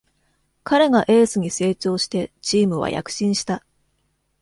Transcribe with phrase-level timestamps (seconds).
[0.63, 3.63] 彼がエースに成長してチームは躍進した